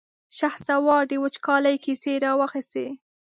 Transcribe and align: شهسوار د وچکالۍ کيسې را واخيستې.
شهسوار 0.37 1.03
د 1.07 1.13
وچکالۍ 1.23 1.75
کيسې 1.83 2.13
را 2.23 2.31
واخيستې. 2.39 2.87